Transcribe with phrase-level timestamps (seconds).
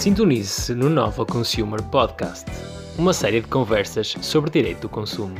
[0.00, 2.50] Sintonize-se no Nova Consumer Podcast,
[2.98, 5.34] uma série de conversas sobre direito do consumo.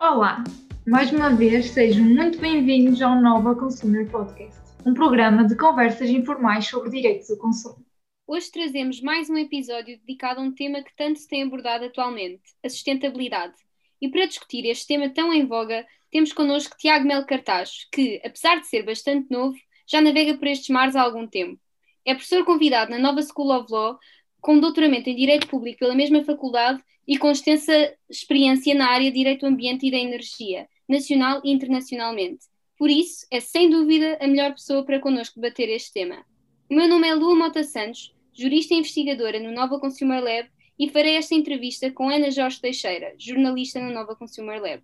[0.00, 0.42] Olá,
[0.84, 6.66] mais uma vez sejam muito bem-vindos ao Nova Consumer Podcast, um programa de conversas informais
[6.66, 7.86] sobre direitos do consumo.
[8.26, 12.42] Hoje trazemos mais um episódio dedicado a um tema que tanto se tem abordado atualmente,
[12.64, 13.54] a sustentabilidade.
[14.02, 18.58] E para discutir este tema tão em voga, temos connosco Tiago Mel Cartaz, que, apesar
[18.58, 21.60] de ser bastante novo, já navega por estes mares há algum tempo.
[22.04, 23.98] É professor convidado na Nova School of Law,
[24.40, 29.16] com doutoramento em Direito Público pela mesma faculdade e com extensa experiência na área de
[29.16, 32.46] Direito do Ambiente e da Energia, nacional e internacionalmente.
[32.78, 36.24] Por isso, é sem dúvida a melhor pessoa para connosco debater este tema.
[36.70, 40.48] O meu nome é Lua Mota Santos, jurista e investigadora no Nova Consumer Lab
[40.78, 44.82] e farei esta entrevista com Ana Jorge Teixeira, jornalista no Nova Consumer Lab.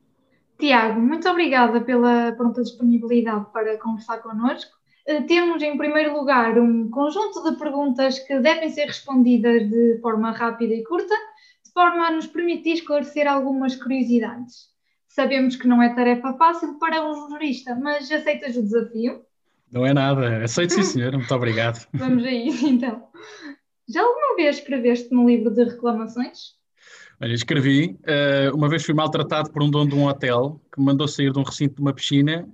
[0.59, 4.81] Tiago, muito obrigada pela pronta disponibilidade para conversar connosco.
[5.06, 10.31] Eh, temos, em primeiro lugar, um conjunto de perguntas que devem ser respondidas de forma
[10.31, 11.14] rápida e curta,
[11.64, 14.70] de forma a nos permitir esclarecer algumas curiosidades.
[15.09, 19.22] Sabemos que não é tarefa fácil para um jurista, mas aceitas o desafio?
[19.70, 21.87] Não é nada, aceito sim, senhor, muito obrigado.
[21.92, 23.09] Vamos a isso, então.
[23.89, 26.56] Já alguma vez escreveste no livro de reclamações?
[27.20, 27.98] Olha, escrevi.
[28.03, 31.33] Uh, uma vez fui maltratado por um dono de um hotel que me mandou sair
[31.33, 32.48] de um recinto de uma piscina.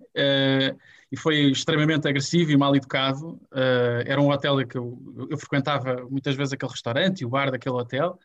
[1.10, 3.40] E foi extremamente agressivo e mal educado.
[3.52, 4.98] Uh, era um hotel que eu,
[5.30, 8.18] eu, frequentava muitas vezes aquele restaurante e o bar daquele hotel,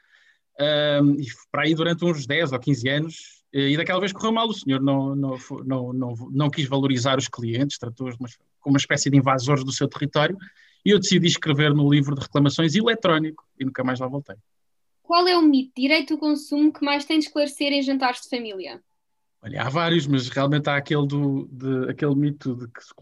[0.60, 4.48] uh, e para aí durante uns 10 ou 15 anos, e daquela vez correu mal,
[4.48, 8.28] o senhor não, não, não, não, não quis valorizar os clientes, tratou-os como
[8.66, 10.36] uma espécie de invasores do seu território,
[10.84, 14.36] e eu decidi escrever no livro de reclamações eletrónico, e nunca mais lá voltei.
[15.04, 18.30] Qual é o mito direito do consumo que mais tem de esclarecer em jantares de
[18.30, 18.82] família?
[19.46, 22.94] Olha, há vários, mas realmente há aquele, do, de, aquele mito de que, se,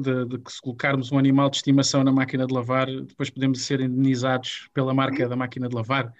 [0.00, 3.60] de, de que, se, colocarmos um animal de estimação na máquina de lavar, depois podemos
[3.60, 6.10] ser indenizados pela marca da máquina de lavar.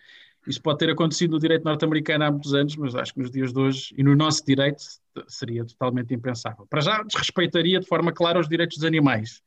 [0.47, 3.55] Isso pode ter acontecido no direito norte-americano há muitos anos, mas acho que nos dias
[3.55, 4.83] de hoje, e no nosso direito,
[5.27, 6.67] seria totalmente impensável.
[6.69, 9.43] Para já, desrespeitaria de forma clara os direitos dos animais.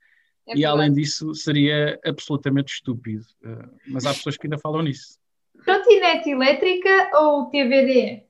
[0.48, 3.24] É e além disso, seria absolutamente estúpido.
[3.44, 5.20] Eh, mas há pessoas que ainda falam nisso.
[5.64, 8.27] Trotinete elétrica ou TVD?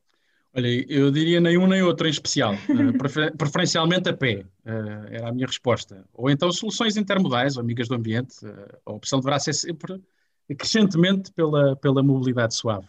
[0.58, 2.56] Olha, eu diria nenhum nem outro em especial,
[2.98, 6.04] prefer preferencialmente a pé, uh, era a minha resposta.
[6.12, 10.02] Ou então soluções intermodais, ou amigas do ambiente, uh, a opção deverá ser sempre
[10.58, 12.88] crescentemente pela, pela mobilidade suave.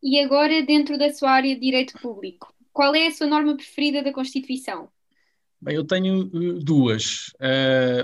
[0.00, 4.00] E agora, dentro da sua área de direito público, qual é a sua norma preferida
[4.00, 4.88] da Constituição?
[5.60, 6.24] Bem, eu tenho
[6.60, 7.32] duas.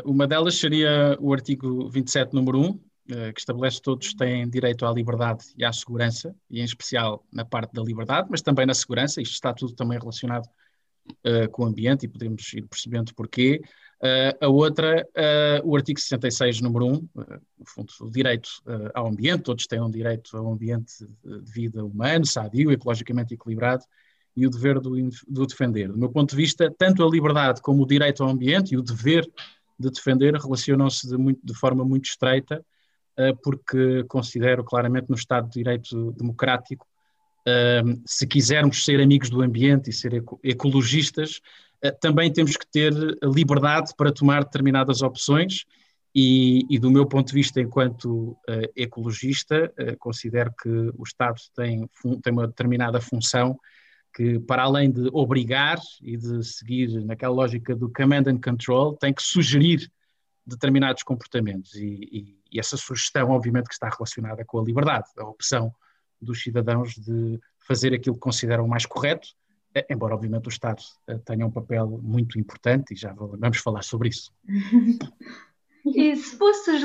[0.04, 2.75] uma delas seria o artigo 27, número 1, eh,
[3.09, 7.45] que estabelece que todos têm direito à liberdade e à segurança, e em especial na
[7.45, 11.67] parte da liberdade, mas também na segurança, isto está tudo também relacionado uh, com o
[11.67, 13.63] ambiente e podemos ir percebendo porquê.
[14.01, 18.51] Uh, a outra, uh, o artigo 66, número 1, no fundo, o direito
[18.95, 23.85] ao ambiente, todos têm um direito ao ambiente de vida humano, sadio, ecologicamente equilibrado,
[24.37, 24.93] e o dever do,
[25.27, 25.89] do defender.
[25.89, 28.83] Do meu ponto de vista, tanto a liberdade como o direito ao ambiente e o
[28.83, 29.29] dever
[29.79, 32.69] de defender relacionam-se de, de forma muito estreita eh,
[33.43, 36.87] porque considero claramente no Estado de Direito Democrático,
[37.47, 41.41] eh, se quisermos ser amigos do ambiente e ser ecologistas,
[41.83, 42.93] eh, também temos que ter
[43.23, 45.65] liberdade para tomar determinadas opções.
[46.15, 48.37] E, e do meu ponto de vista, enquanto
[48.75, 51.89] ecologista, considero que o Estado tem,
[52.23, 53.59] tem uma determinada função
[54.15, 59.12] que, para além de obrigar e de seguir naquela lógica do command and control, tem
[59.12, 59.89] que sugerir
[60.45, 61.75] determinados comportamentos.
[61.77, 65.72] E, e, e, essa sugestão, obviamente, que está relacionada com a liberdade, a opção
[66.20, 69.28] dos cidadãos de fazer aquilo que consideram mais correto,
[69.75, 73.82] eh, embora, obviamente, o Estado eh, tenha um papel muito importante, e já vamos falar
[73.82, 74.32] sobre isso.
[75.94, 76.82] E se fosses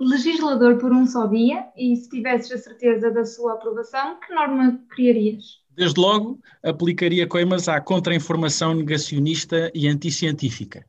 [0.00, 4.78] legislador por um só dia e se tivesses a certeza da sua aprovação, que norma
[4.90, 5.60] criarias?
[5.70, 10.86] Desde logo, aplicaria coimas à contra-informação negacionista e anticientífica.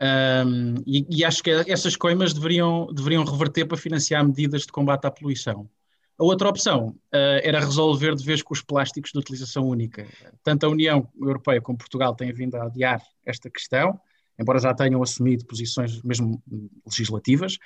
[0.00, 5.06] Um, e, e, acho que essas coimas deveriam, deveriam reverter para financiar medidas de combate
[5.06, 5.68] à poluição.
[6.16, 10.06] A outra opção uh, era resolver de vez com os plásticos de utilização única.
[10.42, 13.98] Tanto a União Europeia como Portugal têm vindo a adiar esta questão,
[14.38, 16.42] embora já tenham assumido posições mesmo
[16.86, 17.56] legislativas,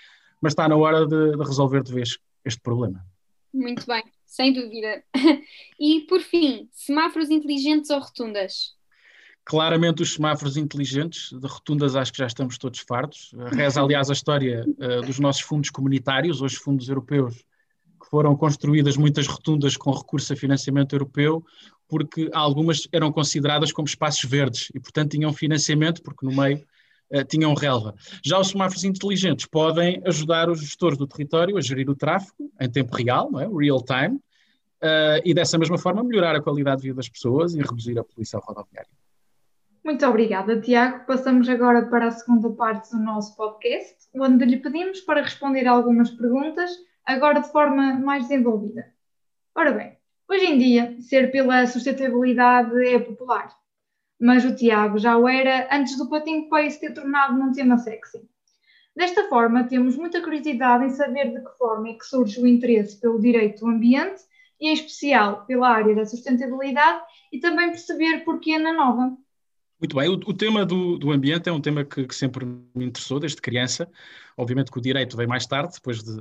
[0.41, 3.05] mas está na hora de, de resolver de vez este problema.
[3.53, 5.03] Muito bem, sem dúvida.
[5.81, 8.77] E por fim, semáforos inteligentes ou rotundas?
[9.45, 13.35] Claramente os semáforos inteligentes, de rotundas acho que já estamos todos fartos.
[13.53, 17.45] Reza, aliás, a história uh, dos nossos fundos comunitários, hoje fundos europeus,
[18.01, 21.45] que foram construídas muitas rotundas com recurso a financiamento europeu,
[21.89, 26.65] porque algumas eram consideradas como espaços verdes e, portanto, tinham financiamento, porque no meio
[27.11, 27.97] uh, tinham relva.
[28.25, 32.71] Já os semáforos inteligentes podem ajudar os gestores do território a gerir o tráfego em
[32.71, 33.49] tempo real, não é?
[33.49, 34.15] real time,
[34.83, 38.05] uh, e dessa mesma forma melhorar a qualidade de vida das pessoas e reduzir a
[38.05, 39.02] poluição rodoviária.
[39.85, 41.05] Muito obrigada, Tiago.
[41.07, 46.09] Passamos agora para a segunda parte do nosso podcast, onde lhe pedimos para responder algumas
[46.09, 46.71] perguntas,
[47.05, 48.95] agora de forma mais desenvolvida.
[49.53, 49.99] Ora bem,
[50.31, 53.53] hoje em dia, ser pela sustentabilidade é popular,
[54.21, 57.77] mas o Tiago já o era antes do patinho pai se ter tornado num tema
[57.77, 58.21] sexy.
[58.95, 63.01] Desta forma, temos muita curiosidade em saber de que forma é que surge o interesse
[63.01, 64.23] pelo direito do ambiente
[64.61, 67.03] e, em especial, pela área da sustentabilidade
[67.33, 69.17] e também perceber porquê na nova.
[69.83, 72.85] Muito bem, o, o tema do, do, ambiente é um tema que, que, sempre me
[72.85, 73.91] interessou desde criança.
[74.37, 76.15] Obviamente que o direito veio mais tarde, depois de,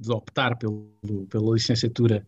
[0.00, 0.88] de optar pelo,
[1.28, 2.26] pela licenciatura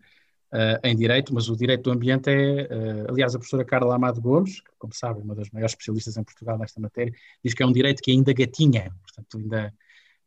[0.53, 4.21] uh, em direito, mas o direito do ambiente é, uh, aliás, a professora Carla Amado
[4.21, 7.11] Gomes, que, como sabem, uma das maiores especialistas em Portugal nesta matéria,
[7.43, 9.73] diz que é um direito que ainda gatinha, portanto, ainda,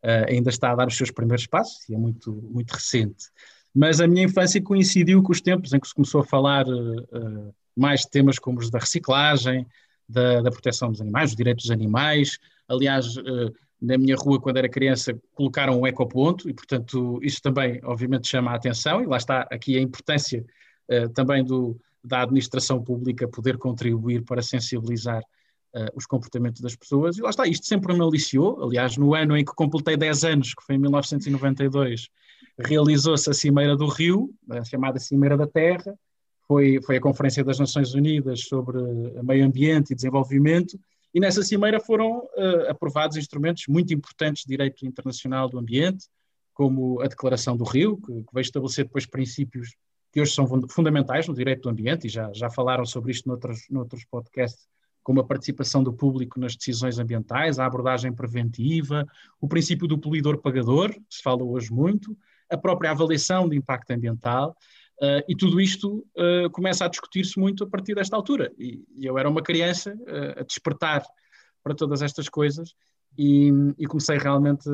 [0.03, 3.27] uh, ainda está a dar os seus primeiros passos e é muito, muito recente.
[3.73, 6.65] Mas a minha infância coincidiu com os tempos em que se começou a falar
[7.77, 9.65] mais de temas como os da reciclagem,
[10.11, 12.39] da, da, proteção dos animais, dos direitos dos animais.
[12.69, 17.81] Aliás, uh, na minha rua, quando era criança, colocaram um ecoponto e, portanto, isso também,
[17.85, 19.03] obviamente, chama a atenção.
[19.03, 20.45] E lá está aqui a importância
[20.91, 25.23] uh, também do, da administração pública poder contribuir para sensibilizar
[25.75, 27.17] uh, os comportamentos das pessoas.
[27.17, 28.63] E lá está, isto sempre me aliciou.
[28.63, 32.09] Aliás, no ano em que completei 10 anos, que foi em 1992,
[32.59, 35.95] realizou-se a Cimeira do Rio, a chamada Cimeira da Terra,
[36.51, 38.77] foi, foi a Conferência das Nações Unidas sobre
[39.23, 40.77] Meio Ambiente e Desenvolvimento,
[41.15, 46.09] e nessa cimeira foram uh, aprovados instrumentos muito importantes de direito internacional do ambiente,
[46.53, 49.77] como a Declaração do Rio, que, que veio estabelecer depois princípios
[50.13, 53.67] que hoje são fundamentais no direito do ambiente, e já, já falaram sobre isto noutros,
[53.71, 54.67] noutros podcasts,
[55.05, 59.07] como a participação do público nas decisões ambientais, a abordagem preventiva,
[59.41, 62.19] o princípio do poluidor-pagador, que se fala hoje muito,
[62.51, 64.57] a própria avaliação de impacto ambiental,
[65.01, 68.53] Uh, e tudo isto uh, começa a discutir-se muito a partir desta altura.
[68.59, 71.03] E, e eu era uma criança uh, a despertar
[71.63, 72.75] para todas estas coisas
[73.17, 74.69] e, e comecei realmente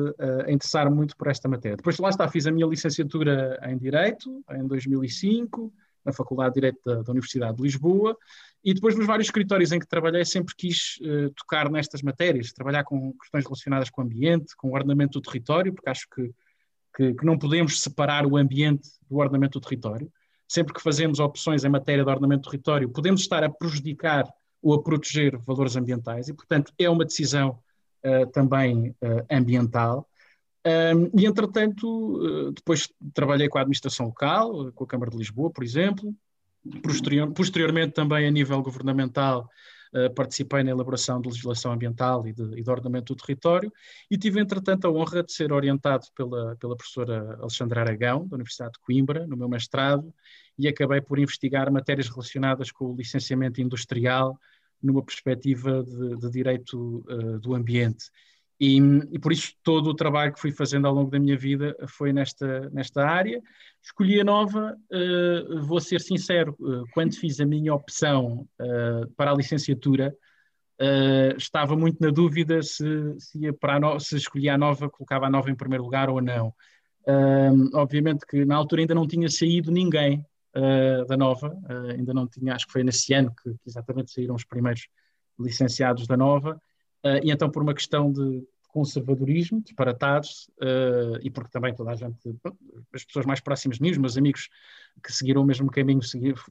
[0.45, 1.77] a interessar muito por esta matéria.
[1.77, 5.73] Depois, lá está, fiz a minha licenciatura em Direito, em 2005,
[6.05, 8.15] na Faculdade de Direito da, da Universidade de Lisboa,
[8.63, 10.99] e depois nos vários escritórios em que trabalhei sempre quis
[11.35, 15.73] tocar nestas matérias, trabalhar com questões relacionadas com o ambiente, com o ordenamento do território,
[15.73, 16.31] porque acho que
[16.95, 20.11] que, que, não podemos separar o ambiente do ordenamento do território
[20.47, 24.25] sempre que fazemos opções em matéria de ordenamento do território, podemos estar a prejudicar
[24.61, 27.59] ou a proteger valores ambientais e, portanto, é uma decisão
[28.03, 30.07] uh, também uh, ambiental.
[30.65, 35.49] Um, e, entretanto, uh, depois trabalhei com a administração local, com a Câmara de Lisboa,
[35.49, 36.13] por exemplo.
[36.83, 39.49] Posterior, posteriormente, também a nível governamental,
[40.15, 43.71] participei na elaboração de legislação ambiental e de, e de, ordenamento do território
[44.09, 48.73] e tive, entretanto, a honra de ser orientado pela, pela professora Alexandra Aragão, da Universidade
[48.73, 50.13] de Coimbra, no meu mestrado,
[50.57, 54.39] e acabei por investigar matérias relacionadas com o licenciamento industrial
[54.81, 58.05] numa perspectiva de, de direito uh, do ambiente.
[58.59, 58.77] E,
[59.11, 62.11] e, por isso todo o trabalho que fui fazendo ao longo da minha vida foi
[62.11, 63.41] nesta, nesta área.
[63.83, 69.31] Escolhi a nova, uh, vou ser sincero, uh, quando fiz a minha opção uh, para
[69.31, 70.15] a licenciatura,
[71.39, 72.85] estava muito na dúvida se,
[73.17, 76.21] se, ia para no, se escolhia a nova, colocava a nova em primeiro lugar ou
[76.21, 76.53] não.
[77.73, 80.23] obviamente que na altura ainda não tinha saído ninguém
[81.07, 81.51] da Nova,
[81.89, 84.87] ainda não tinha, acho que foi nesse ano que, que exatamente saíram os primeiros
[85.39, 86.61] licenciados da Nova,
[87.15, 90.51] uh, e então por uma questão de conservadorismo, disparatados,
[91.23, 92.15] e porque também toda a gente,
[92.93, 94.49] as pessoas mais próximas de mim, os meus amigos
[95.03, 96.01] que seguiram o mesmo caminho,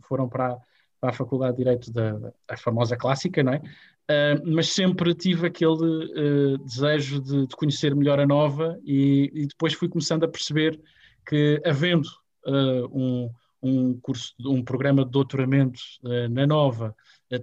[0.08, 0.56] foram para a,
[1.00, 3.62] para a Faculdade de Direito da, famosa clássica, não é?
[4.08, 9.46] Uh, mas sempre tive aquele uh, desejo de, de, conhecer melhor a nova e, e,
[9.46, 10.80] depois fui começando a perceber
[11.26, 12.08] que, havendo
[12.46, 16.94] uh, um, um curso, um programa de doutoramento uh, na Nova, uh,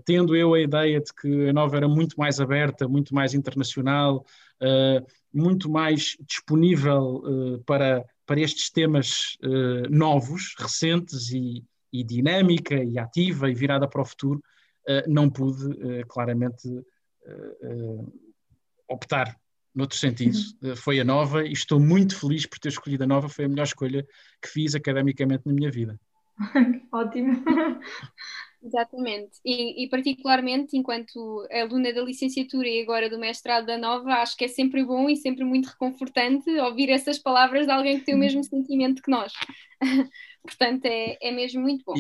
[0.06, 4.26] tendo eu a ideia de que a Nova era muito mais aberta, muito mais internacional,
[4.62, 7.24] uh, muito mais disponível
[7.66, 9.36] para, para estes temas
[9.90, 14.44] novos, recentes e, e, dinâmica e ativa e virada para o futuro,
[15.08, 15.76] não pude
[16.08, 16.70] claramente
[18.88, 19.36] optar
[19.74, 20.76] noutro sentido, uhum.
[20.76, 23.64] foi a nova e estou muito feliz por ter escolhido a nova, foi a melhor
[23.64, 24.06] escolha
[24.42, 26.00] que fiz academicamente na minha vida.
[26.92, 27.44] Ótimo.
[28.64, 29.40] Exatamente.
[29.44, 34.46] E, e, particularmente enquanto aluna da licenciatura e agora do mestrado da Nova, acho que
[34.46, 38.18] é sempre bom e sempre muito reconfortante ouvir essas palavras de alguém que tem o
[38.18, 39.34] mesmo sentimento que nós.
[40.42, 41.94] Portanto, é, é mesmo muito bom.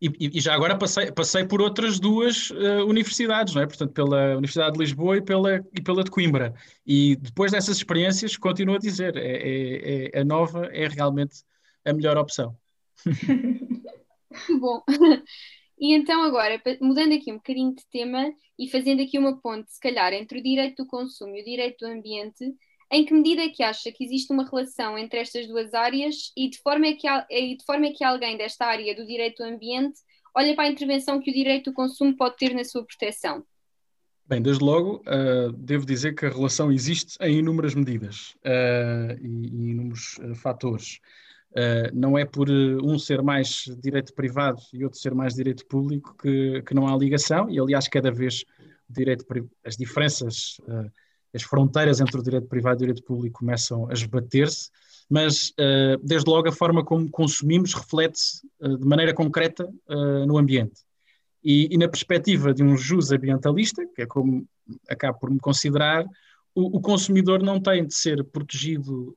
[0.00, 3.66] E, e, e, já agora passei, passei por outras duas uh, universidades, não é?
[3.66, 6.54] Portanto, pela Universidade de Lisboa e pela, e pela de Coimbra.
[6.86, 11.42] E depois dessas experiências, continuo a dizer, é, é, é a nova é realmente
[11.84, 12.56] a melhor opção.
[13.04, 13.84] Muito
[14.60, 14.82] bom.
[15.78, 19.80] E então agora, mudando aqui um bocadinho de tema e fazendo aqui uma ponte, se
[19.80, 22.54] calhar, entre o direito do consumo e o direito do ambiente,
[22.92, 26.48] em que medida é que acha que existe uma relação entre estas duas áreas e
[26.48, 27.08] de forma é que,
[27.56, 29.98] de forma é que alguém desta área do direito do ambiente
[30.36, 33.44] olha para a intervenção que o direito do consumo pode ter na sua proteção?
[34.26, 39.26] Bem, desde logo, uh, devo dizer que a relação existe em inúmeras medidas uh, e,
[39.26, 40.98] e inúmeros uh, fatores.
[41.92, 46.62] Não é por um ser mais direito privado e outro ser mais direito público que,
[46.62, 48.44] que não há ligação, e aliás, cada vez
[48.88, 49.24] direito,
[49.64, 50.58] as diferenças
[51.34, 54.70] as fronteiras entre o direito privado e o direito público começam a esbater-se,
[55.10, 60.38] mas uh, desde logo a forma como consumimos reflete-se uh, de maneira concreta uh, no
[60.38, 60.80] ambiente.
[61.42, 64.46] E, e, na perspectiva de um jus ambientalista, que é como
[64.88, 66.06] acabo por me considerar,
[66.54, 69.14] o, o consumidor não tem de ser protegido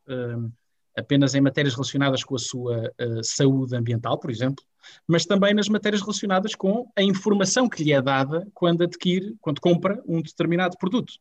[0.97, 2.91] apenas em matérias relacionadas com a sua
[3.23, 4.63] saúde ambiental, por exemplo,
[5.07, 9.61] mas também nas matérias relacionadas com a informação que lhe é dada quando adquire, quando
[9.61, 11.13] compra um determinado produto.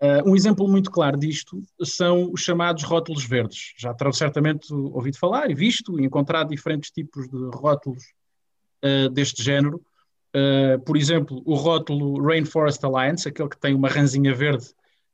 [0.00, 3.74] Uh, um exemplo muito claro disto são os chamados rótulos verdes.
[3.76, 8.04] Já terão certamente ouvido falar e visto e encontrado diferentes tipos de rótulos
[8.84, 9.82] uh, deste género.
[10.36, 14.66] Uh, por exemplo, o rótulo Rainforest Alliance, aquele que tem uma ranzinha verde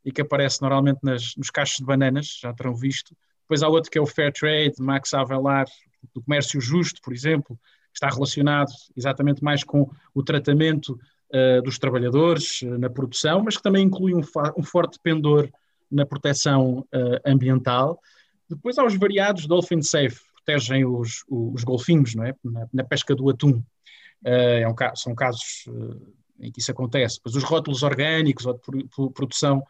[0.04, 3.16] e que aparece normalmente nas, nos cachos de bananas, já terão visto.
[3.44, 5.66] Depois há outro que é o Fair Trade, Max Avelar,
[6.12, 7.58] do comércio justo, por exemplo,
[7.92, 10.98] que está relacionado exatamente mais com o tratamento
[11.32, 14.22] uh, dos trabalhadores uh, na produção, mas que também inclui um,
[14.56, 15.48] um forte pendor
[15.90, 18.00] na proteção uh, ambiental.
[18.48, 22.34] Depois há os variados Dolphin Safe, protegem os, os golfinhos não é?
[22.42, 23.62] na, na pesca do atum.
[24.26, 25.66] É um, são casos
[26.40, 27.16] em que isso acontece.
[27.16, 29.62] Depois os rótulos orgânicos ou de produção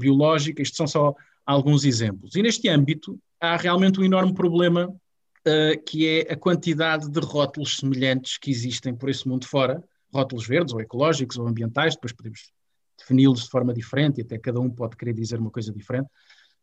[0.00, 1.14] biológica, isto são só
[1.44, 2.34] alguns exemplos.
[2.34, 7.76] E neste âmbito há realmente um enorme problema uh, que é a quantidade de rótulos
[7.76, 9.82] semelhantes que existem por esse mundo fora,
[10.12, 12.52] rótulos verdes ou ecológicos ou ambientais, depois podemos
[12.98, 16.08] defini-los de forma diferente e até cada um pode querer dizer uma coisa diferente,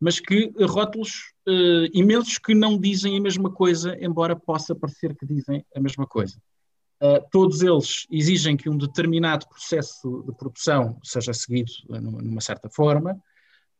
[0.00, 5.14] mas que eh, rótulos uh, imensos que não dizem a mesma coisa, embora possa parecer
[5.14, 6.36] que dizem a mesma coisa.
[7.00, 12.68] Uh, todos eles exigem que um determinado processo de produção seja seguido numa, numa certa
[12.68, 13.20] forma,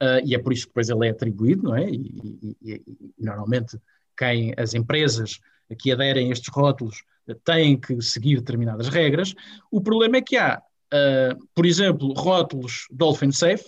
[0.00, 1.88] uh, e é por isso que depois ele é atribuído, não é?
[1.88, 2.82] E, e, e,
[3.18, 3.78] normalmente
[4.16, 5.40] quem as empresas
[5.78, 7.02] que aderem a estes rótulos
[7.44, 9.34] têm que seguir determinadas regras.
[9.70, 13.64] O problema é que há, uh, por exemplo, rótulos Dolphin Safe,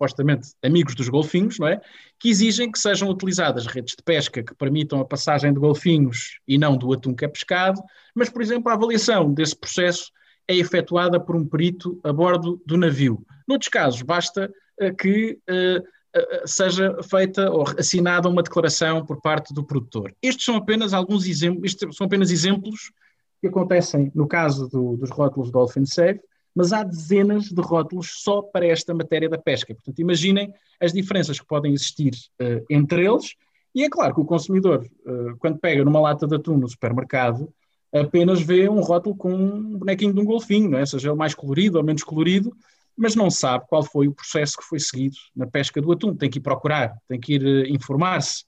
[0.00, 1.80] supostamente amigos dos golfinhos, não é?
[2.18, 6.56] Que exigem que sejam utilizadas redes de pesca que permitam a passagem de golfinhos e
[6.56, 7.82] não do atum que é pescado,
[8.14, 10.10] mas, por exemplo, a avaliação desse processo
[10.48, 13.24] é efetuada por um perito a bordo do navio.
[13.46, 14.50] Noutros casos, basta
[14.98, 20.12] que uh, seja feita ou assinada uma declaração por parte do produtor.
[20.22, 22.92] Estes são apenas alguns exemplos, são apenas exemplos
[23.40, 26.20] que acontecem no caso do, dos rótulos Dolphin Safe,
[26.54, 29.74] mas há dezenas de rótulos só para esta matéria da pesca.
[29.74, 33.34] Portanto, imaginem as diferenças que podem existir uh, entre eles,
[33.74, 37.52] e é claro que o consumidor, uh, quando pega numa lata de atum no supermercado,
[37.92, 40.86] apenas vê um rótulo com um bonequinho de um golfinho, não é?
[40.86, 42.52] seja ele mais colorido ou menos colorido,
[43.00, 46.14] mas não sabe qual foi o processo que foi seguido na pesca do atum.
[46.14, 48.44] Tem que ir procurar, tem que ir uh, informar-se.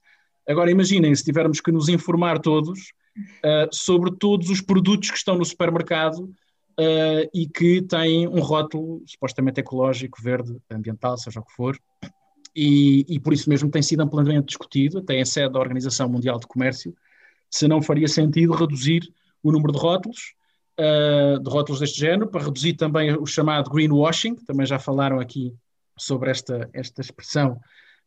[0.47, 2.79] Agora imaginem se tivermos que nos informar todos
[3.43, 9.01] uh, sobre todos os produtos que estão no supermercado uh, e que têm um rótulo
[9.07, 11.75] supostamente ecológico, verde, ambiental, seja o que for.
[12.55, 16.39] E, e por isso mesmo tem sido amplamente discutido, até em sede da Organização Mundial
[16.39, 16.93] de Comércio,
[17.49, 19.01] se não faria sentido reduzir
[19.41, 20.35] o número de rótulos
[20.79, 25.53] uh, de rótulos deste género, para reduzir também o chamado greenwashing, também já falaram aqui
[25.97, 27.59] sobre esta, esta expressão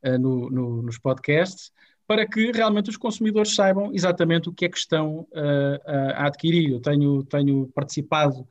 [0.05, 1.71] uh, no, no, nos podcasts,
[2.07, 5.81] para que realmente os consumidores saibam exatamente o que é que estão uh,
[6.15, 6.71] a adquirir.
[6.71, 8.47] Eu tenho, tenho participado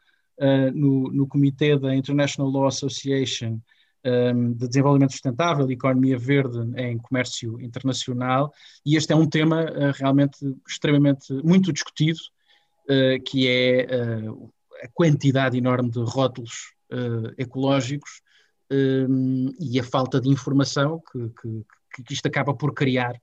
[0.74, 3.58] no, no comitê da International Law Association
[4.06, 8.52] um, de Desenvolvimento Sustentável e Economia Verde em Comércio Internacional,
[8.86, 9.66] e este é um tema
[9.98, 12.20] realmente extremamente muito discutido
[13.26, 13.88] que é
[14.28, 18.22] uh, a quantidade enorme de rótulos uh, ecológicos
[19.60, 23.14] e a falta de informação que, que, que isto acaba por criar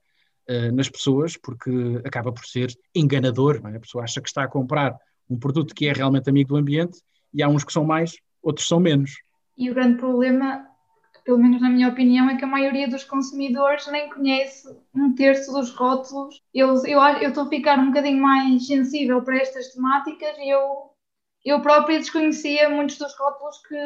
[0.73, 3.61] nas pessoas, porque acaba por ser enganador.
[3.65, 3.77] É?
[3.77, 4.97] A pessoa acha que está a comprar
[5.29, 7.01] um produto que é realmente amigo do ambiente
[7.35, 9.17] e há uns que são mais, outros são menos.
[9.59, 10.65] E o grande problema
[11.25, 15.53] pelo menos na minha opinião, é que a maioria dos consumidores nem conhece um terço
[15.53, 16.41] dos rótulos.
[16.55, 20.91] Eu estou a ficar um bocadinho mais sensível para estas temáticas e eu,
[21.45, 23.77] eu própria desconhecia muitos dos rótulos que,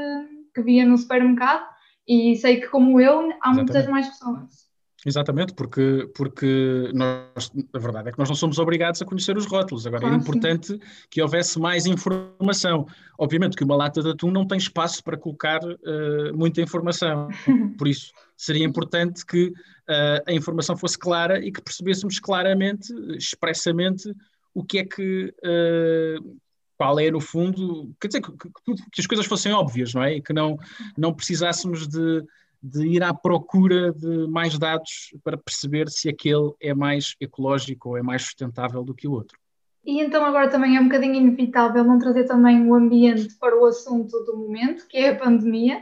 [0.54, 1.66] que via no supermercado
[2.08, 3.54] e sei que, como eu, há Exatamente.
[3.54, 4.65] muitas mais pessoas.
[5.06, 9.46] Exatamente, porque, porque nós, a verdade é que nós não somos obrigados a conhecer os
[9.46, 9.86] rótulos.
[9.86, 10.80] Agora, claro, é importante sim.
[11.08, 12.88] que houvesse mais informação.
[13.16, 17.28] Obviamente que uma lata de atum não tem espaço para colocar uh, muita informação.
[17.78, 24.12] Por isso, seria importante que uh, a informação fosse clara e que percebêssemos claramente, expressamente,
[24.52, 25.32] o que é que.
[25.38, 26.36] Uh,
[26.76, 30.16] qual é, no fundo, quer dizer, que, que, que, as coisas fossem óbvias, não é?
[30.16, 30.58] E que não,
[30.94, 32.22] não precisássemos de
[32.66, 37.96] de ir à procura de mais dados para perceber se aquele é mais ecológico ou
[37.96, 39.38] é mais sustentável do que o outro.
[39.84, 43.64] E então agora também é um bocadinho inevitável não trazer também o ambiente para o
[43.66, 45.80] assunto do momento, que é a pandemia.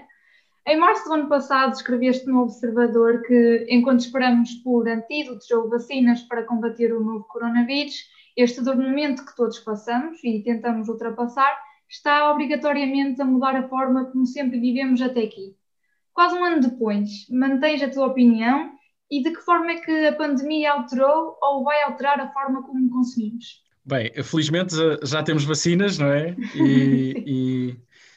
[0.67, 6.21] Em março do ano passado escreveste no Observador que, enquanto esperamos por antídotos ou vacinas
[6.23, 7.95] para combater o novo coronavírus,
[8.37, 11.57] este duro momento que todos passamos e tentamos ultrapassar
[11.89, 15.57] está obrigatoriamente a mudar a forma como sempre vivemos até aqui
[16.15, 18.73] quase um ano depois, mantens a tua opinião
[19.11, 22.89] e de que forma é que a pandemia alterou ou vai alterar a forma como
[22.91, 23.63] consumimos?
[23.85, 26.35] Bem, felizmente já temos vacinas, não é?
[26.55, 27.77] E,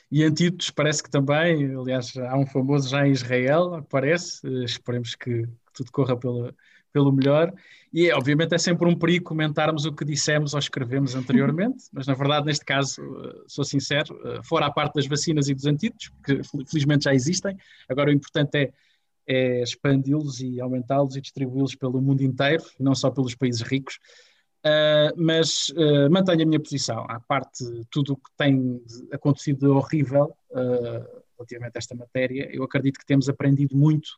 [0.10, 5.14] e, e, antídotos parece que também, aliás, há um famoso já em Israel, parece, esperemos
[5.16, 6.56] que, que tudo corra pela,
[6.92, 7.54] pelo melhor.
[7.94, 12.14] E obviamente é sempre um perigo comentarmos o que dissemos ou escrevemos anteriormente, mas na
[12.14, 16.12] verdade, neste caso, eh, sou sincero, eh, fora a parte das vacinas e dos antídotos,
[16.24, 17.58] que felizmente já existem,
[17.90, 18.74] agora o importante é,
[19.26, 24.00] é expandi-los e aumentá-los e distribuí-los pelo mundo inteiro, não só pelos países ricos.
[24.66, 27.06] Uh, mas uh, mantenho a minha posição.
[27.08, 28.82] À parte de tudo o que tem
[29.14, 34.10] acontecido de horrível uh, relativamente a esta matéria, eu acredito que temos aprendido muito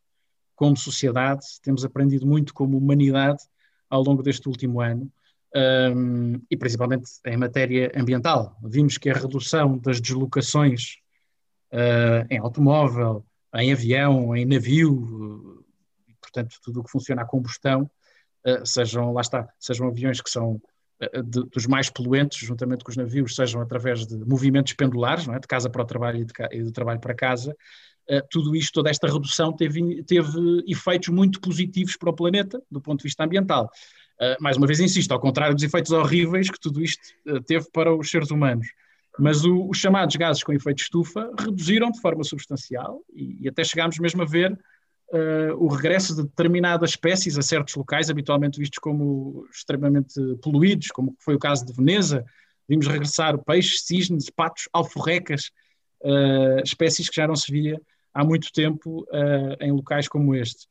[0.60, 3.42] como sociedade, temos aprendido muito como humanidade
[3.90, 5.10] ao longo deste último ano,
[5.96, 8.58] um, e principalmente em matéria ambiental.
[8.62, 10.98] Vimos que a redução das deslocações
[11.72, 13.26] uh, em automóvel,
[13.56, 15.66] em avião, em navio, uh,
[16.22, 17.90] portanto, tudo o que funciona a combustão,
[18.46, 20.62] uh, sejam, lá está, sejam aviões que são
[21.24, 25.40] de, dos mais poluentes, juntamente com os navios, sejam através de movimentos pendulares, é?
[25.40, 27.99] de casa para o trabalho e, de, e do trabalho para casa, Uh,
[28.32, 33.00] tudo isto, toda esta redução teve, teve efeitos muito positivos para o planeta, do ponto
[33.00, 33.70] de vista ambiental.
[34.20, 37.68] Uh, mais uma vez insisto, ao contrário dos efeitos horríveis que tudo isto uh, teve
[37.72, 38.68] para os seres humanos.
[39.18, 43.64] Mas o, os chamados gases com efeito estufa reduziram de forma substancial e, e até
[43.64, 44.58] chegámos mesmo a ver
[45.58, 51.34] o regresso de determinadas espécies a certos locais, habitualmente vistos como extremamente poluídos, como foi
[51.34, 52.24] o caso de Veneza.
[52.68, 55.50] Vimos regressar peixes, cisnes, patos, alforrecas,
[56.64, 57.82] espécies que já não se via
[58.20, 60.68] há muito tempo uh, em locais como este.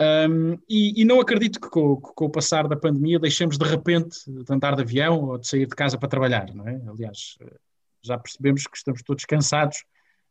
[0.00, 4.18] Um, e, e, não acredito que com, com, o passar da pandemia deixemos de repente
[4.26, 6.80] de andar de avião ou de sair de casa para trabalhar, não é?
[6.88, 7.56] Aliás, eh,
[8.02, 9.84] já percebemos que estamos todos cansados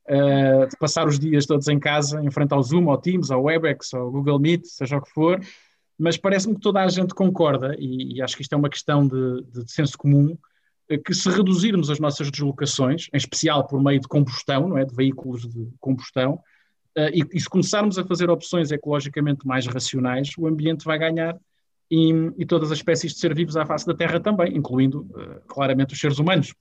[0.10, 3.44] uh, de passar os dias todos em casa, em frente ao Zoom, ao Teams, ao
[3.44, 5.40] Webex, ao Google Meet, seja o que for,
[5.98, 9.08] mas parece-me que toda a gente concorda, e, e, acho que isto é uma questão
[9.08, 10.38] de, de, senso comum,
[11.06, 14.84] que se reduzirmos as nossas deslocações, em especial por meio de combustão, não é?
[14.84, 16.42] de veículos de combustão,
[16.96, 21.38] e, e, se começarmos a fazer opções ecologicamente mais racionais, o ambiente vai ganhar
[21.90, 25.42] e, e todas as espécies de ser vivos à face da Terra também, incluindo uh,
[25.48, 26.54] claramente os seres humanos.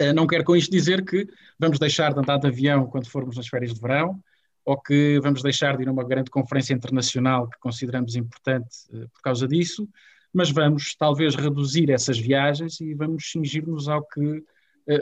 [0.00, 1.26] Uh, não quero com isto dizer que
[1.58, 4.18] vamos deixar de andar de avião quando formos nas férias de verão,
[4.64, 8.68] ou que vamos deixar de ir a uma grande conferência internacional que consideramos importante
[9.12, 9.88] por causa disso,
[10.32, 14.42] mas vamos talvez reduzir essas viagens e vamos cingir-nos ao que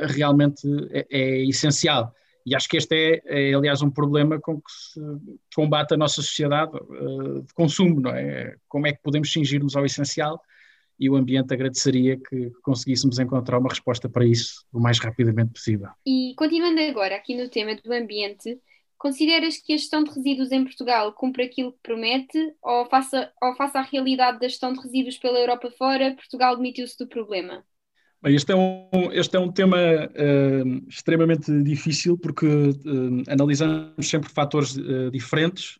[0.06, 2.14] realmente é, é essencial
[2.46, 5.00] e acho que este é, é, aliás, um problema com que se
[5.54, 8.54] combate a nossa sociedade uh, de consumo, não é?
[8.68, 10.40] Como é que podemos cingir-nos ao essencial?
[11.00, 15.88] E o ambiente agradeceria que conseguíssemos encontrar uma resposta para isso o mais rapidamente possível.
[16.06, 18.60] E continuando agora aqui no tema do ambiente,
[18.98, 23.56] consideras que a gestão de resíduos em Portugal cumpre aquilo que promete ou face, ou
[23.56, 27.64] face à realidade da gestão de resíduos pela Europa fora, Portugal demitiu-se do problema?
[28.24, 34.30] Bem, este é um, este é um tema uh, extremamente difícil porque uh, analisamos sempre
[34.30, 35.78] fatores uh, diferentes.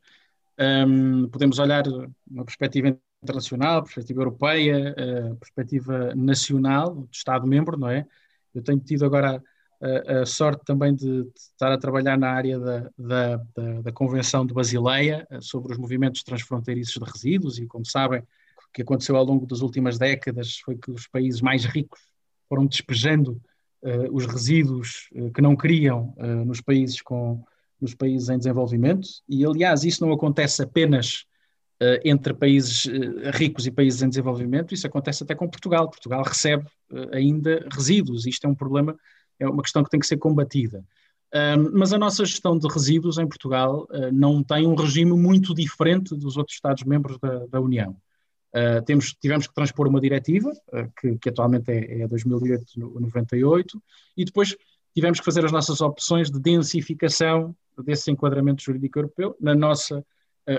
[0.61, 1.85] Um, podemos olhar
[2.30, 4.94] uma perspectiva internacional, perspectiva europeia,
[5.40, 8.07] perspectiva nacional, do Estado-membro, não é?
[8.54, 9.42] Eu tenho tido agora
[9.80, 13.92] a, a sorte também de, de, estar a trabalhar na área da, da, da, da
[13.92, 19.16] Convenção de Basileia sobre os movimentos transfronteiriços de resíduos e, como sabem, o que aconteceu
[19.16, 22.13] ao longo das últimas décadas foi que os países mais ricos
[22.48, 23.40] foram despejando
[23.83, 27.44] uh, os resíduos uh, que não queriam uh, nos países com
[27.80, 31.26] nos países em desenvolvimento, e aliás, isso não acontece apenas
[32.02, 32.87] entre países
[33.35, 35.90] ricos e países em desenvolvimento, isso acontece até com Portugal.
[35.90, 36.64] Portugal recebe
[37.12, 38.96] ainda resíduos, isto é um problema,
[39.38, 40.83] é uma questão que tem que ser combatida.
[41.74, 46.38] Mas a nossa gestão de resíduos em Portugal não tem um regime muito diferente dos
[46.38, 47.94] outros Estados-membros da, da, União.
[48.86, 50.52] Temos, tivemos que transpor uma diretiva,
[51.00, 53.64] que, que, atualmente é, é a 2008-98,
[54.16, 54.56] e depois
[54.94, 60.04] tivemos que fazer as nossas opções de densificação desse enquadramento jurídico europeu na nossa uh,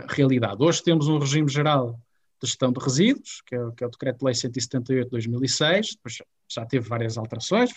[0.10, 0.62] realidade.
[0.62, 2.00] Hoje temos um regime geral
[2.42, 6.18] de gestão de resíduos, que é, que é o Decreto-Lei 178 de 2006, depois
[6.50, 7.72] já teve várias alterações,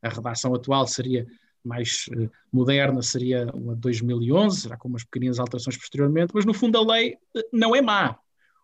[0.00, 1.26] a redação atual seria
[1.64, 6.54] mais uh, moderna, seria uma de 2011, já com umas pequenas alterações posteriormente, mas no
[6.54, 8.16] fundo a lei uh, não é má.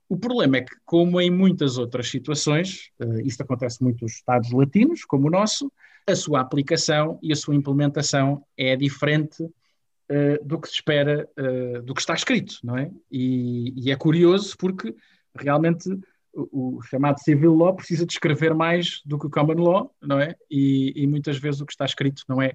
[0.09, 4.51] O problema é que, como em muitas outras situações, uh, isto acontece muito nos Estados
[4.53, 5.71] latinos, como o nosso,
[6.07, 11.83] a sua aplicação e a sua implementação é diferente uh, do que se espera, uh,
[11.83, 12.91] do que está escrito, não é?
[13.11, 14.95] E, e é curioso porque
[15.37, 15.91] realmente
[16.33, 20.35] o, o, chamado civil law precisa descrever mais do que o common law, não é?
[20.51, 22.55] E, e muitas vezes o que está escrito não é,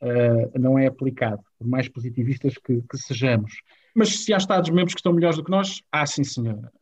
[0.00, 3.52] uh, não é aplicado, por mais positivistas que, que, sejamos.
[3.94, 6.72] Mas se há Estados-membros que estão melhores do que nós, há sim, senhora.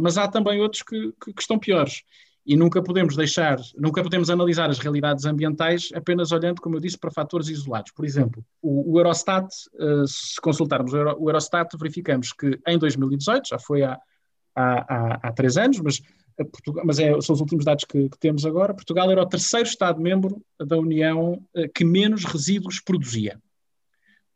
[0.00, 2.02] mas há também outros que, que, que estão piores
[2.46, 6.98] e nunca podemos deixar, nunca podemos analisar as realidades ambientais apenas olhando, como eu disse,
[6.98, 7.92] para fatores isolados.
[7.92, 12.78] Por exemplo, o, o Eurostat, uh, se consultarmos o, Euro, o, Eurostat, verificamos que em
[12.78, 13.98] 2018, já foi há,
[14.56, 16.00] há, há, três anos, mas,
[16.38, 19.26] eh, Portugal, mas é, são os últimos dados que, que, temos agora, Portugal era o
[19.26, 23.38] terceiro Estado-membro da União uh, que menos resíduos produzia.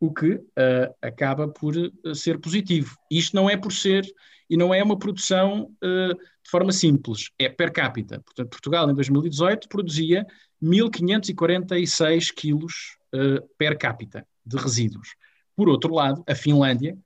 [0.05, 1.75] O que uh, acaba por
[2.15, 2.95] ser positivo.
[3.11, 4.05] Isto não é por ser
[4.51, 8.21] e não é uma produção uh, de forma simples, é per capita.
[8.21, 10.27] Portanto, Portugal em 2018 produzia
[10.63, 15.15] 1.546 quilos uh, per capita de resíduos.
[15.57, 16.99] Por outro lado, a Finlândia,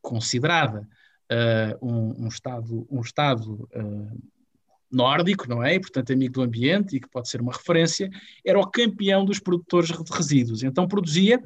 [0.00, 0.86] considerada
[1.82, 3.68] um, um, Estado, um estado
[4.92, 5.74] nórdico, não é?
[5.74, 8.08] E, portanto, amigo do ambiente e que pode ser uma referência,
[8.44, 10.62] era o campeão dos produtores de resíduos.
[10.62, 11.42] Então, produzia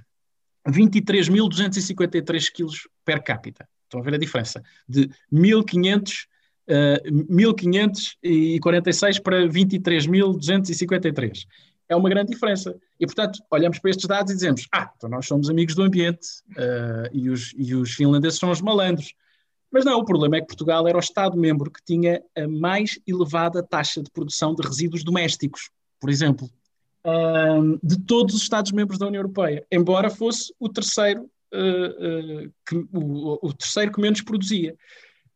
[0.71, 3.69] 23.253 quilos per capita.
[3.85, 4.63] Estão a ver a diferença?
[4.89, 6.27] De 1500,
[6.69, 7.01] uh,
[7.35, 11.47] 1546 para 23.253.
[11.89, 12.77] É uma grande diferença.
[13.01, 16.27] E, portanto, olhamos para estes dados e dizemos: ah, então nós somos amigos do ambiente
[16.51, 19.15] uh, e, os, e os finlandeses são os malandros.
[19.71, 23.63] Mas não, o problema é que Portugal era o Estado-membro que tinha a mais elevada
[23.63, 26.49] taxa de produção de resíduos domésticos, por exemplo,
[27.09, 33.39] uh, de todos os Estados-membros da União Europeia, embora fosse o terceiro uh, que, o,
[33.43, 34.77] o, terceiro que menos produzia.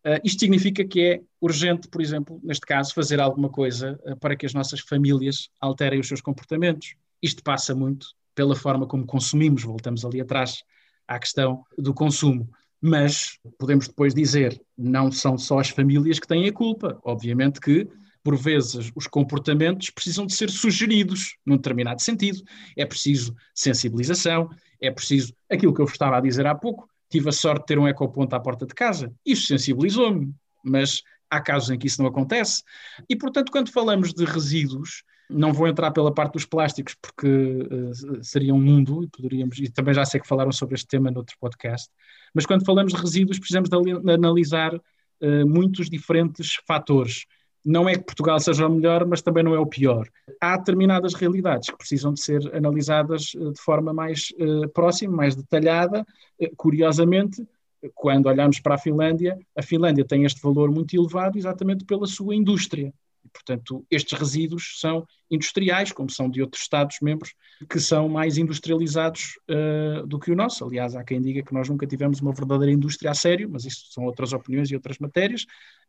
[0.04, 4.46] Uh, isto significa que é urgente, por exemplo, neste caso, fazer alguma coisa para que
[4.46, 6.94] as nossas famílias alterem os seus comportamentos.
[7.22, 10.62] Isto passa muito pela forma como consumimos, voltamos ali atrás
[11.06, 12.48] à questão do consumo.
[12.80, 16.98] Mas podemos depois dizer, não são só as famílias que têm a culpa.
[17.04, 17.86] Obviamente que
[18.22, 22.42] por vezes os comportamentos precisam de ser sugeridos num determinado sentido.
[22.76, 24.48] É preciso sensibilização,
[24.80, 26.88] é preciso aquilo que eu estava a dizer há pouco.
[27.10, 29.12] Tive a sorte de ter um ecoponto à porta de casa.
[29.26, 30.32] Isso sensibilizou-me,
[30.64, 32.62] mas há casos em que isso não acontece.
[33.08, 38.22] E, portanto, quando falamos de resíduos, não vou entrar pela parte dos plásticos, porque uh,
[38.22, 41.36] seria um mundo, e poderíamos, e também já sei que falaram sobre este tema noutro
[41.40, 41.88] podcast,
[42.34, 47.24] mas quando falamos de resíduos, precisamos de, analisar uh, muitos diferentes fatores
[47.64, 50.08] não é que Portugal seja o melhor, mas também não é o pior.
[50.40, 55.36] Há determinadas realidades que precisam de ser analisadas eh, de forma mais uh, próxima, mais
[55.36, 56.04] detalhada.
[56.40, 57.46] Uh, curiosamente,
[57.94, 62.34] quando olhamos para a Finlândia, a Finlândia tem este valor muito elevado exatamente pela sua
[62.34, 62.92] indústria.
[63.32, 67.34] Portanto, estes resíduos são industriais, como são de outros Estados-membros,
[67.68, 70.64] que são mais industrializados uh, do que o nosso.
[70.64, 73.86] Aliás, há quem diga que nós nunca tivemos uma verdadeira indústria a sério, mas isso
[73.90, 75.42] são outras opiniões e outras matérias.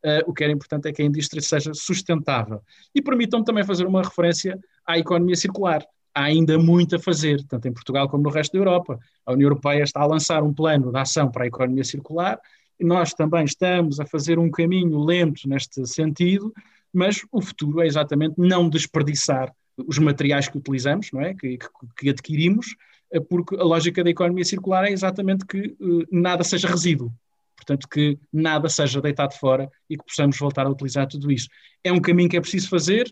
[0.03, 2.61] Uh, o que era importante é que a indústria seja sustentável.
[2.93, 5.85] E permitam também fazer uma referência à economia circular.
[6.13, 8.99] Há ainda muito a fazer, tanto em Portugal como no resto da Europa.
[9.25, 12.39] A União Europeia está a lançar um plano de ação para a economia circular,
[12.79, 16.53] e nós também estamos a fazer um caminho lento neste sentido,
[16.93, 21.33] mas o futuro é exatamente não desperdiçar os materiais que utilizamos, não é?
[21.33, 21.57] que,
[21.97, 22.75] que, adquirimos,
[23.11, 27.11] eh, porque a lógica da economia circular é exatamente que uh, nada seja resíduo,
[27.55, 31.47] portanto que nada seja deitado fora e que possamos voltar a utilizar tudo isso.
[31.83, 33.11] É um caminho que é preciso fazer,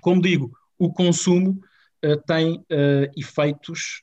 [0.00, 1.60] como digo, o consumo
[2.04, 4.02] uh, tem uh, efeitos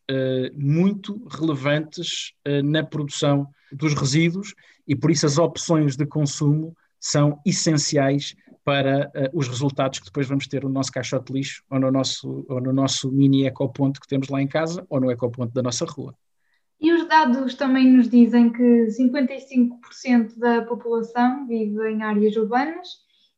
[0.54, 4.54] muito relevantes na produção dos resíduos
[4.88, 8.36] e por isso as opções de consumo são essenciais
[8.68, 11.90] para uh, os resultados que depois vamos ter no nosso caixote de lixo ou no
[11.90, 15.64] nosso, ou no nosso mini ecoponto que temos lá em casa ou no ecoponto da
[15.64, 16.14] nossa rua.
[16.78, 22.90] E os dados também nos dizem que 55% da população vive em áreas urbanas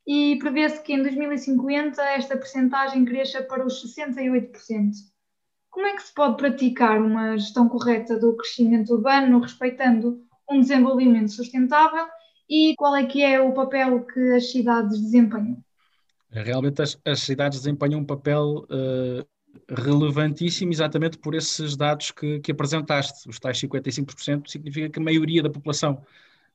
[0.08, 4.50] e prevê-se que em 2050 esta percentagem cresça para os 68%.
[5.70, 11.32] Como é que se pode praticar uma gestão correta do crescimento urbano, respeitando um desenvolvimento
[11.32, 12.08] sustentável
[12.50, 15.58] e qual é que é o papel que as cidades desempenham?
[16.32, 19.26] Realmente as, as cidades desempenham um papel uh,
[19.68, 23.28] relevantíssimo exatamente por esses dados que, que apresentaste.
[23.30, 26.02] Os tais 55% significa que a maioria da população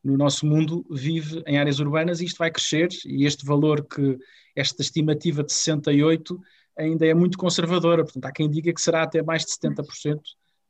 [0.02, 4.18] no nosso mundo vive em áreas urbanas e isto vai crescer e este valor que,
[4.54, 6.40] esta estimativa de 68
[6.76, 10.20] ainda é muito conservadora, portanto há quem diga que será até mais de 70%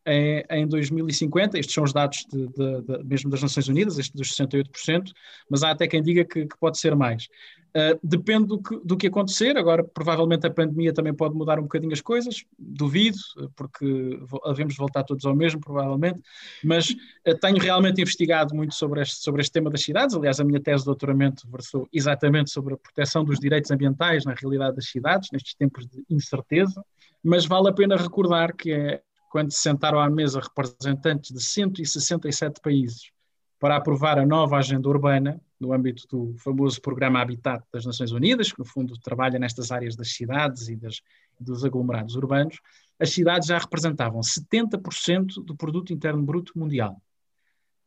[0.07, 4.17] em, em 2050, estes são os dados de, de, de, mesmo das Nações Unidas, este
[4.17, 5.12] dos 68%,
[5.49, 7.29] mas há até quem diga que, que pode ser mais.
[7.77, 11.62] Uh, depende do que, do que acontecer, agora provavelmente a pandemia também pode mudar um
[11.62, 13.19] bocadinho as coisas, duvido,
[13.57, 16.21] porque devemos voltar todos ao mesmo, provavelmente,
[16.62, 20.45] mas uh, tenho realmente investigado muito sobre este, sobre este tema das cidades, aliás a
[20.45, 24.87] minha tese de doutoramento versou exatamente sobre a proteção dos direitos ambientais na realidade das
[24.87, 26.81] cidades, nestes tempos de incerteza,
[27.25, 29.03] mas vale a pena recordar que é
[29.35, 33.11] quando se sentaram à mesa representantes de 167 países
[33.59, 38.53] para aprovar a nova agenda urbana, no âmbito do famoso Programa Habitat das Nações Unidas,
[38.53, 41.03] que no fundo trabalha nestas áreas das cidades e das,
[41.40, 42.61] dos aglomerados urbanos,
[42.97, 47.03] as cidades já representavam 70% do produto interno bruto mundial.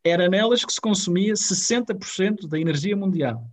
[0.04, 3.50] Era nelas que se consumia 60% da energia mundial.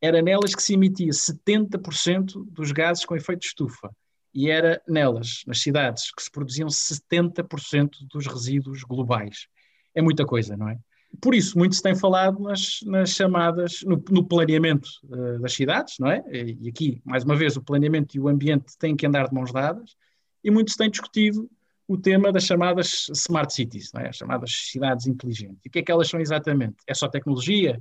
[0.00, 3.90] Era nelas que se emitia 70% dos gases com efeito de estufa
[4.34, 9.46] e era nelas, nas cidades, que se produziam 70% dos resíduos globais.
[9.94, 10.78] É muita coisa, não é?
[11.20, 15.96] Por isso, muito se tem falado nas, nas chamadas, no, no planeamento uh, das cidades,
[15.98, 16.24] não é?
[16.32, 19.52] E aqui, mais uma vez, o planeamento e o ambiente têm que andar de mãos
[19.52, 19.94] dadas,
[20.42, 21.50] e muito se tem discutido
[21.86, 24.08] o tema das chamadas smart cities, não é?
[24.08, 25.58] as chamadas cidades inteligentes.
[25.64, 26.76] E o que é que elas são exatamente?
[26.86, 27.80] É só tecnologia?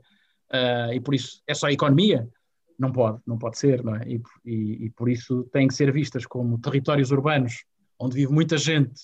[0.49, 2.27] Uh, e por isso é só economia?
[2.81, 4.03] Não pode, não pode ser, não é?
[4.07, 7.63] E, e, e, por isso têm que ser vistas como territórios urbanos
[7.99, 9.03] onde vive muita gente,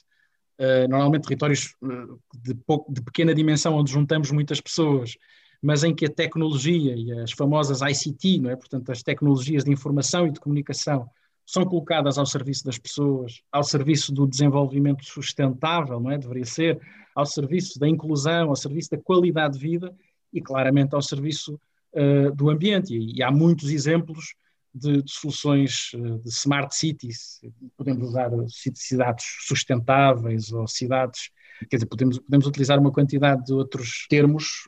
[0.60, 5.16] uh, normalmente territórios uh, de, pouco, de pequena dimensão onde juntamos muitas pessoas,
[5.62, 8.56] mas em que a tecnologia e as famosas ICT, não é?
[8.56, 11.08] Portanto, as tecnologias de informação e de comunicação
[11.46, 16.18] são colocadas ao serviço das pessoas, ao serviço do desenvolvimento sustentável, não é?
[16.18, 16.82] Deveria ser
[17.16, 19.96] ao serviço da inclusão, ao serviço da qualidade de vida
[20.34, 21.60] e claramente ao serviço
[21.98, 22.96] uh, do ambiente.
[22.96, 24.36] E, e, há muitos exemplos
[24.74, 27.42] de, de, soluções eh, de smart cities.
[27.76, 28.30] Podemos usar
[28.76, 31.32] cidades sustentáveis ou cidades.
[31.68, 34.66] Quer dizer, podemos, podemos utilizar uma quantidade de outros termos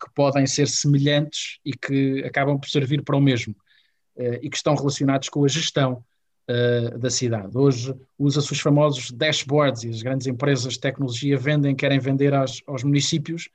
[0.00, 3.52] que podem ser semelhantes e que acabam por servir para o mesmo
[4.16, 6.04] uh, e que estão relacionados com a gestão
[6.98, 7.58] da cidade.
[7.58, 12.62] Hoje usa-se os famosos dashboards e as grandes empresas de tecnologia vendem, querem vender aos,
[12.66, 13.50] aos municípios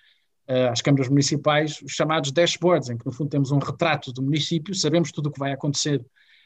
[0.72, 4.76] às câmaras municipais os chamados dashboards, em que no fundo temos um retrato do município,
[4.76, 6.04] sabemos tudo o que vai acontecer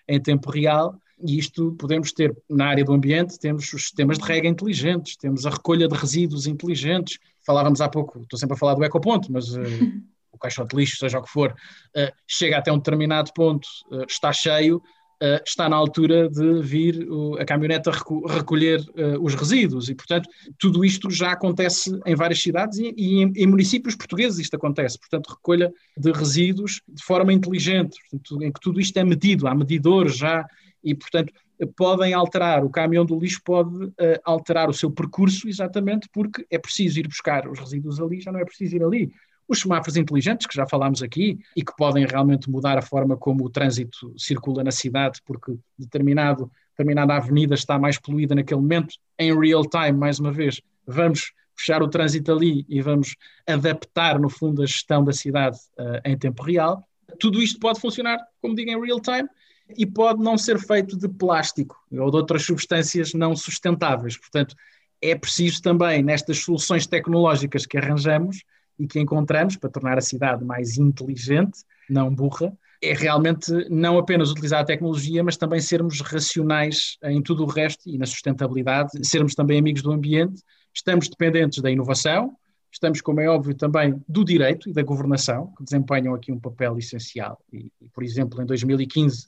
[0.08, 4.26] em tempo real e isto podemos ter na área do ambiente, temos os sistemas de
[4.26, 8.76] rega inteligentes, temos a recolha de resíduos inteligentes, falávamos há pouco, estou sempre a falar
[8.76, 9.62] do ecoponto, mas uh,
[10.32, 14.04] o caixote de lixo, seja o que for, uh, chega até um determinado ponto, uh,
[14.08, 14.82] está cheio,
[15.22, 17.08] uh, está na altura de vir
[17.40, 19.90] a caminhoneta recolher uh, os resíduos.
[19.90, 24.40] E, portanto, tudo isto já acontece em várias cidades e, e em, em, municípios portugueses
[24.40, 29.04] isto acontece, portanto, recolha de resíduos de forma inteligente, portanto, em que tudo isto é
[29.04, 30.46] medido, há medidores já
[30.84, 31.34] e, portanto,
[31.76, 36.60] podem alterar, o caminhão do lixo pode uh, alterar o seu percurso exatamente porque é
[36.60, 39.12] preciso ir buscar os resíduos ali, já não é preciso ir ali
[39.48, 43.46] os semáforos inteligentes, que já falámos aqui, e que podem realmente mudar a forma como
[43.46, 49.38] o trânsito circula na cidade, porque determinado, determinada avenida está mais poluída naquele momento, em
[49.40, 53.16] real time, mais uma vez, vamos fechar o trânsito ali e vamos
[53.48, 56.88] adaptar, no fundo, a gestão da cidade uh, em tempo real.
[57.20, 59.28] Tudo isto pode funcionar, como digo, em real time
[59.76, 64.18] e pode não ser feito de plástico ou de outras substâncias não sustentáveis.
[64.18, 64.56] Portanto,
[65.02, 68.44] é preciso também, nestas soluções tecnológicas que arranjamos,
[68.80, 71.60] e que encontramos para tornar a cidade mais inteligente,
[71.90, 77.44] não burra, é realmente não apenas utilizar a tecnologia, mas também sermos racionais em tudo
[77.44, 80.42] o resto e na sustentabilidade, sermos também amigos do ambiente.
[80.74, 82.36] Estamos dependentes da inovação,
[82.72, 86.78] estamos, como é óbvio, também do direito e da governação, que desempenham aqui um papel
[86.78, 87.42] essencial.
[87.52, 89.28] E, por exemplo, em 2015,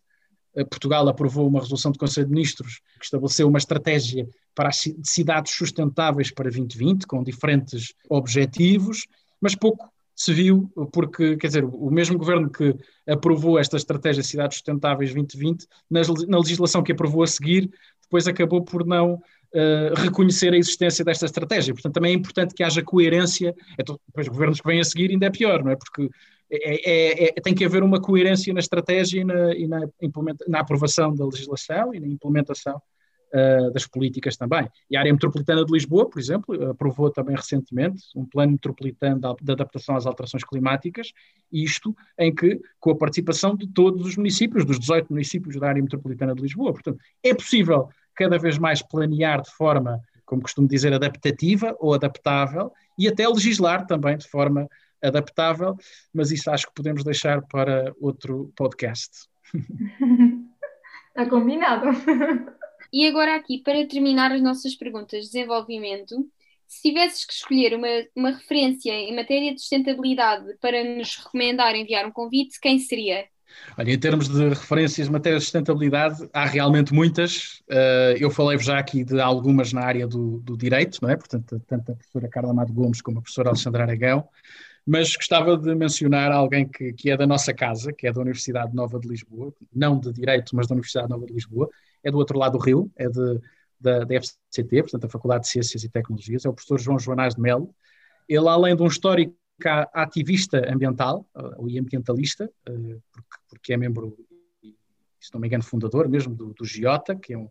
[0.55, 4.83] eh, Portugal aprovou uma resolução do Conselho de Ministros que estabeleceu uma estratégia para as
[5.03, 9.07] cidades sustentáveis para 2020, com diferentes objetivos
[9.41, 12.75] mas pouco se viu, porque, quer dizer, o mesmo governo que
[13.07, 17.71] aprovou esta estratégia Cidades Sustentáveis 2020, na legislação que aprovou a seguir,
[18.01, 21.73] depois acabou por não uh, reconhecer a existência desta estratégia.
[21.73, 23.55] Portanto, também é importante que haja coerência.
[23.79, 25.77] Então, depois, governos que vêm a seguir ainda é pior, não é?
[25.77, 26.09] Porque
[26.51, 29.79] é, é, é, tem que haver uma coerência na estratégia e na, e na,
[30.47, 32.81] na aprovação da legislação e na implementação
[33.33, 34.67] uh, das políticas também.
[34.89, 39.51] E a área metropolitana de Lisboa, por exemplo, aprovou também recentemente um plano metropolitano de,
[39.51, 41.11] adaptação às alterações climáticas,
[41.51, 45.81] isto em que, com a participação de todos os municípios, dos 18 municípios da área
[45.81, 46.73] metropolitana de Lisboa.
[46.73, 52.71] Portanto, é possível cada vez mais planear de forma, como costumo dizer, adaptativa ou adaptável
[52.97, 54.67] e até legislar também de forma
[55.01, 55.77] adaptável,
[56.13, 59.29] mas isso acho que podemos deixar para outro podcast.
[61.09, 61.87] Está combinado.
[62.91, 66.27] E agora aqui, para terminar as nossas perguntas de desenvolvimento,
[66.67, 72.05] se tivesses que escolher uma, uma referência em matéria de sustentabilidade para nos recomendar enviar
[72.05, 73.25] um convite, quem seria?
[73.77, 77.61] Olha, em termos de referências de matéria de sustentabilidade, há realmente muitas.
[77.67, 81.15] Uh, eu falei-vos já aqui de algumas na área do, do, direito, não é?
[81.15, 84.27] Portanto, tanto a professora Carla Amado Gomes como a professora Alexandra Aragão,
[84.85, 88.75] mas gostava de mencionar alguém que, que é da nossa casa, que é da Universidade
[88.75, 91.69] Nova de Lisboa, não de Direito, mas da Universidade Nova de Lisboa,
[92.03, 93.39] é do outro lado do rio, é de,
[93.79, 97.35] da, da FCT, portanto, a Faculdade de Ciências e Tecnologias, é o professor João Joanás
[97.35, 97.73] de Melo.
[98.27, 99.35] Ele, além de um histórico
[99.93, 101.25] ativista ambiental
[101.67, 104.17] e ambientalista, eh, porque, porque, é membro,
[105.19, 107.49] se não me engano, fundador mesmo do, do GIOTA, que é um,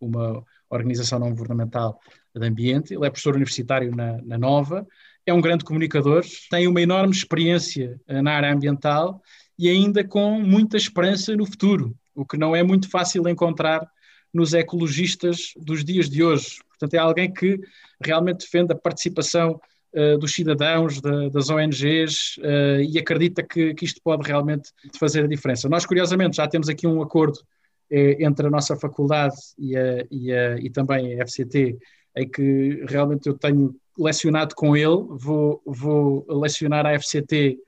[0.00, 2.00] uma organização não governamental
[2.34, 2.94] de ambiente.
[2.94, 4.86] Ele é professor universitário na, na Nova,
[5.26, 9.22] é um grande comunicador, tem uma enorme experiência eh, na área ambiental
[9.58, 13.86] e ainda com muita esperança no futuro o que não é muito fácil encontrar
[14.32, 16.58] nos ecologistas dos dias de hoje.
[16.68, 17.60] Portanto, é alguém que
[18.02, 19.60] realmente defende a participação
[19.94, 24.70] uh, dos cidadãos, de, das ONGs, uh, eh, e acredita que, que, isto pode realmente
[24.98, 25.68] fazer a diferença.
[25.68, 30.32] Nós, curiosamente, já temos aqui um acordo uh, entre a nossa faculdade e, a, e,
[30.32, 31.78] a, e, também a FCT,
[32.16, 37.58] em que realmente eu tenho lecionado com ele, vou, vou lecionar a FCT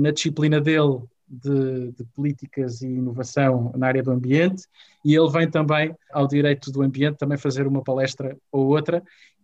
[0.00, 0.98] na disciplina dele
[1.30, 4.64] de, de, políticas e inovação na área do ambiente
[5.04, 9.02] e ele vem também ao direito do ambiente também fazer uma palestra ou outra